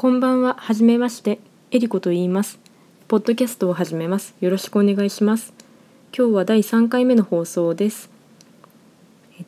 [0.00, 2.58] こんばんは、はじめまして、えりこと言います。
[3.06, 4.34] ポッドキャストを始めます。
[4.40, 5.52] よろしくお願いします。
[6.16, 8.08] 今日は第3回目の放送です。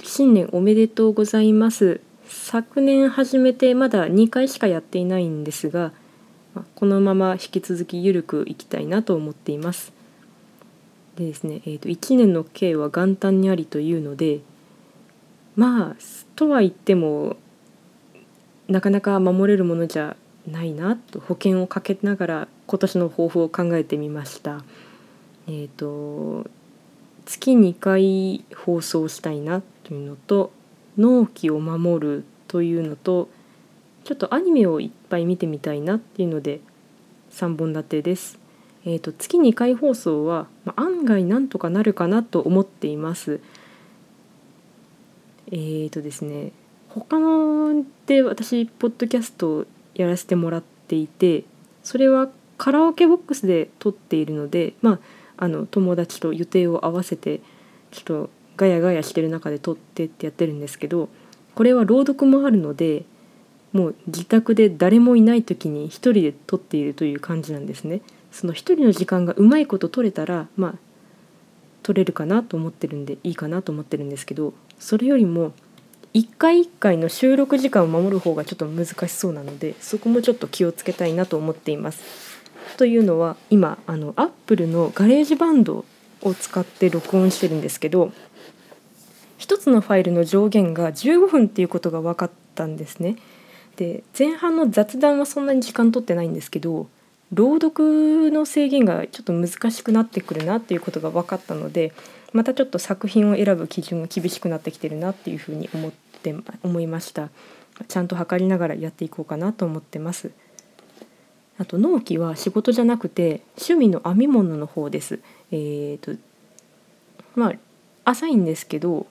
[0.03, 2.03] 新年おめでとうございます。
[2.27, 5.91] 昨年始めてまだ2回しかやっていないんですが、
[6.55, 9.91] まこのまま引き続きゆるくいきたいなと思っています。
[11.17, 14.41] でですね、えっと1年の計は元旦にありというので、
[15.57, 15.97] まあ
[16.37, 17.39] とは言っても
[18.69, 20.15] なかなか守れるものじゃ
[20.47, 24.63] ないなと保険をかけながら今年の抱負を考えてみました。
[25.49, 26.47] えっ、と
[27.25, 30.53] 月2回放送したいなというのと
[30.99, 33.29] 納期を守るというのと
[34.05, 36.61] ちょっとアニメをいっぱい見てみたいなっていうので
[37.33, 38.39] 3本立てです。
[38.85, 43.41] えー、と月2回放送は、まあ、案外なんとかなるかなと思っています。
[45.53, 46.53] えーとですね
[46.89, 51.45] 他ので私ポッドキャストをやらせてもらっていて
[51.83, 52.29] それは
[52.59, 54.99] カラオケボックスで撮っているのでまあ
[55.37, 57.41] あの友達と予定を合わせて
[57.91, 61.09] ちょっとガヤガヤしてる中で撮ってってやってるんですけど
[61.55, 63.05] これは朗読もあるので
[63.73, 68.03] もう自宅で誰もいない時に一人で撮っているという感じなんですね。
[68.31, 70.75] その一人の時間がうまいこと取れたらまあ
[71.83, 75.53] 撮れるかなと思ってるんでいいかなと思ってるんですけどそれよりも
[76.15, 82.03] 一回一回の収録時間を守る方がちょっと難しそうなのでそこもちょっと気をつけたいなと思っています。
[82.77, 85.85] というのは今あの Apple の GarageBand
[86.23, 88.13] を使って録音してるんですけど
[89.39, 93.17] 一つのファイルの上限が15分っていうことが分かったんですね。
[93.77, 96.89] で前半の雑談はそんなに時間取ってないんですけど
[97.33, 101.93] 朗読の制限がちょっと難しくなってくるなっていうことが分かったので
[102.33, 107.31] またちょっと作品を選ぶ基準が厳しくなってきてるなっていうふうに思って思いました。
[107.89, 110.31] ちゃんと測りながらやっていこうかなと思ってます。
[111.59, 115.21] あと納期は仕事じゃなくて趣味の編み物の方です。
[115.51, 116.19] えー、と
[117.35, 119.07] まあ浅いんですけど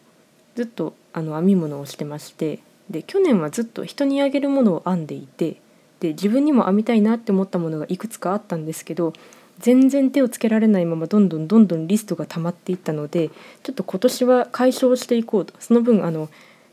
[0.55, 2.59] ずっとあの編み物をしてまして
[2.89, 5.61] で去年はずっと人にあげるものを編んでいて
[6.01, 9.13] で自分にも編みたいなって思ったものがいくつかあったんですけど
[9.59, 13.29] 全然手をつけられないままどんどんどんどんリストが溜まっていったので
[13.61, 16.29] ちょっと今年は解消していこうとその分あの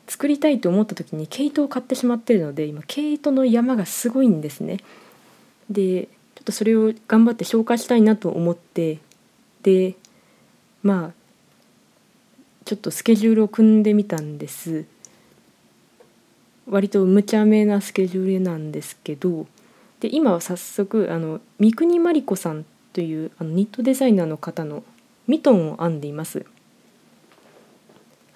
[0.08, 4.78] 作りたいと思った時に毛糸を買ってしまってるので今毛糸の山がすごいんですね。
[5.68, 8.98] でちょっとそれを頑張って消化したいなと思って
[9.62, 9.96] で
[10.82, 11.18] まあ
[12.64, 14.86] ちょっとスケジュールを組んでみたんです。
[16.68, 19.46] 割と無茶めなスケジュールなんですけど
[20.00, 24.82] で今は早速あの三国真理子さんというあのニットデザイナーの方の
[25.26, 26.46] ミトンを編んでいます。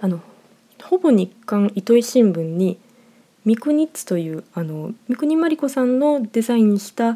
[0.01, 0.21] あの
[0.83, 2.79] ほぼ日刊糸井新聞に
[3.45, 7.13] ミクニッツというあの三国真理子さんのデザインした、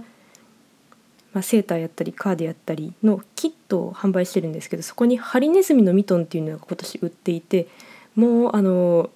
[1.33, 7.66] まあ、セーターやったりカーデやったりのキットを販売してるんですけどそこにハリネズミのミトンっていうのが今年売っていて
[8.15, 9.10] もうあの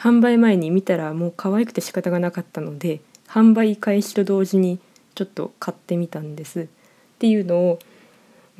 [0.00, 4.78] 販売前に見たらもう可愛くて仕方がなかったので販売開始と同時に
[5.14, 6.66] ちょっと買ってみたんですっ
[7.18, 7.78] ていうのを、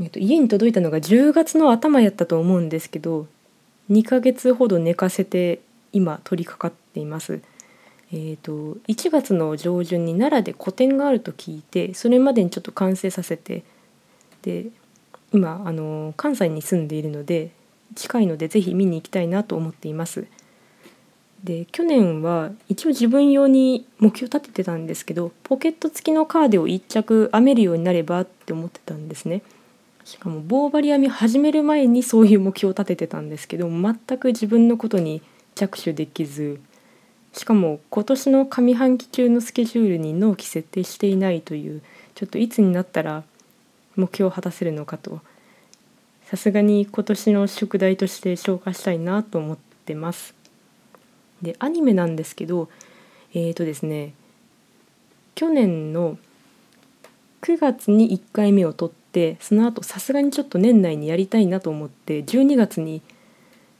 [0.02, 3.26] えっと、家に届いたのが10月の頭やったと思うんですけど
[3.90, 5.60] 2ヶ月ほど寝かせて
[5.92, 7.40] 今取り掛かっています。
[8.12, 13.62] えーと、1月の上旬に奈良で個展があると聞いてそれまでにちょっと完成させて
[14.42, 14.66] で
[15.32, 17.52] 今あの関西に住んでいるので
[17.94, 20.26] 近いのでぜひ見に行きたいなと思っています。
[21.44, 29.42] で去年は一応自分用に目標立ててたんですけどポケット付きのカーデを1着編めるようになればって思ってたんですね。
[30.04, 35.22] しかも棒針編み始める前にそういう目標を立ててたんですけど全く自分のことに
[35.54, 36.58] 着手できず
[37.32, 41.82] しかも今年の上半期中のスケジュールに納期設定していないという
[42.14, 43.22] ちょっといつになったら
[43.94, 45.20] 目標を果たせるのかと
[46.24, 50.39] さすがに今年の宿題として消化したいなと思ってます。
[51.42, 52.68] でアニメなんですけど
[53.34, 54.14] えーとですね
[55.34, 56.18] 去年の
[57.42, 63.02] 9月に1回目を撮ってその後さすがにちょっと年内にやりたいなと思って12月に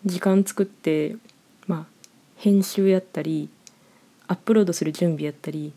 [0.06, 1.16] 時間作って
[1.66, 1.86] まあ
[2.36, 3.50] 編集やったり
[4.26, 5.72] アップロードする準備やったり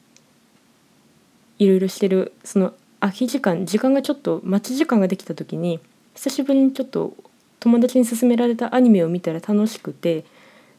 [1.59, 5.79] いろいろしてるその空き時間時間がちょっと待ち時間ができた時に
[6.15, 7.13] 久しぶりにちょっと
[7.59, 10.25] 友達に勧められたアニメを見たら楽しくて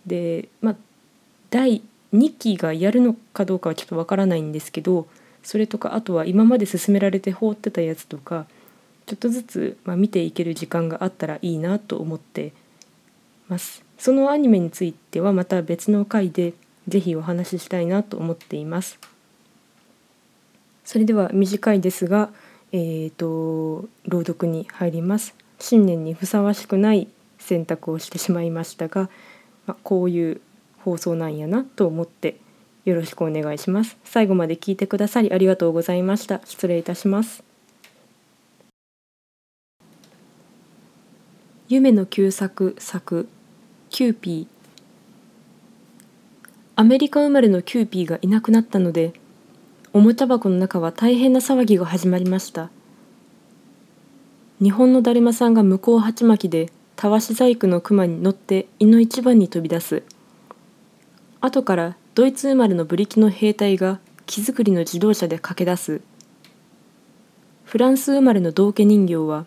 [0.06, 0.76] でまあ
[1.54, 5.06] 第2期がやるのかどうかはちょっとわからないんですけど
[5.44, 8.46] それとかあとは今まで勧められて放ってたやつとか
[9.06, 12.52] ちょっとずつ、まあ、見ていける時間があったらいいなと思って
[13.46, 16.54] ますそのアニメについてはまた別の回で
[16.88, 18.98] ぜひお話ししたいなと思っています
[20.84, 22.30] それでは短いですが、
[22.72, 25.34] えーと、朗読に入ります。
[25.58, 27.08] 新年にふさわしくない
[27.38, 29.08] 選択をしてしまいましたが、
[29.66, 30.42] まあ、こういう
[30.84, 32.36] 放送なんやなと思って
[32.84, 33.96] よろしくお願いします。
[34.04, 36.40] 最後まで聞いてくださりありがとうございました。
[36.44, 37.42] 失礼いたします。
[41.66, 43.26] 夢野久作作
[43.88, 44.46] キューピー
[46.76, 49.14] アメリカ生まれのキューピーがいなくなったので
[49.94, 52.68] おもちゃ箱の中は大変な騒ぎが始まりました
[54.60, 60.02] 日本のだるまさんが向こう鉢巻きでたわし細工の熊に乗っていの一番に飛び出す
[61.44, 66.00] 後からドイツ生まれのブリキの兵隊が木造りの自動車で駆け出す。
[67.64, 69.44] フランス生まれの道化人形は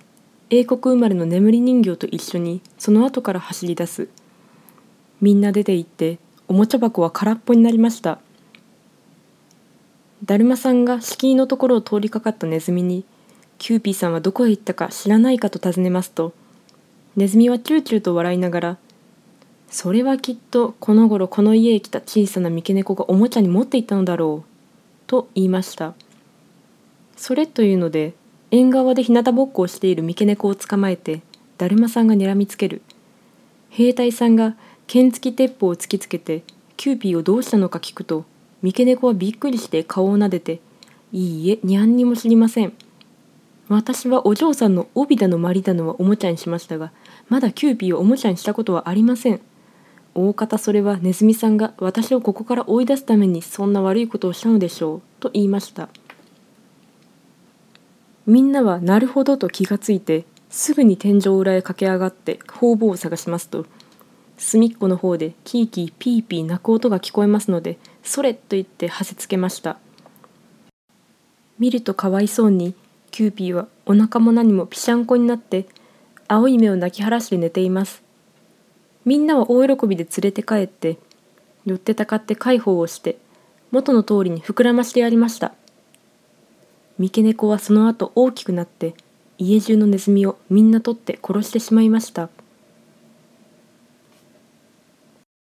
[0.51, 4.09] 英国生まれの眠り人形と一緒にその後から走り出す。
[5.21, 8.19] みんな出て行っておもちゃ箱は空っぽになりました。
[10.23, 13.05] だるまさんが敷居のところを通りかかったネズミに
[13.57, 16.33] キューピーさんはどこへ行ったか知らないかと尋ねますと
[17.15, 18.77] ネズミはチューチューと笑いながら
[19.69, 24.49] 「それはきっとこの頃この家へ来た小さな三毛猫がおもちゃに持っていったのだろう」
[25.07, 25.93] と言いました。
[27.15, 28.13] それというので
[28.51, 31.21] 縁側で日向ぼっこをしている三毛猫を捕まえて
[31.57, 32.81] だるまさんが睨みつける。
[33.69, 34.55] 兵隊さんが
[34.87, 36.43] 剣付き鉄砲を突きつけて
[36.77, 38.25] キューピーをどうしたのか聞くと
[38.61, 40.61] 三毛猫はびっくりして顔をなでて
[41.11, 42.73] 「いいえにゃんにも知りません」
[43.67, 46.91] 私はお嬢さんの帯だのまりだのはおもちゃにしましたが
[47.27, 49.41] まだキューピーをおもちゃにしたことはありません。
[50.19, 55.89] 大方それはネズミさんが私をここから追い出すためにそんな悪いことをしたのでしょうと言いました。
[58.25, 63.67] みんなはなるほどと気がついてすぐに天井裏へ駆け上がって方々を探しますと
[64.37, 69.77] 隅っこの方でキーキーピーピー鳴く音が聞こえますのでそれと言ってはせつけました。
[71.59, 72.73] 見るとかわいそうに
[73.11, 75.67] キューピーはお腹も何もぴしゃんこになって
[76.27, 78.06] 青い目を泣き晴らして寝ています。
[79.07, 80.97] みんなは大喜びで連れて帰って
[81.65, 83.17] 寄ってたかって介抱をして
[83.71, 85.53] 元の通りに膨らましてやりました
[86.99, 88.95] 三毛猫はその後大きくなって
[89.37, 92.27] 家中のネズミをみんな取って殺してしまいました。